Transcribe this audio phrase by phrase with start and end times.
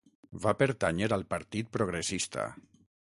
[0.45, 2.47] Va pertànyer al Partit Progressista.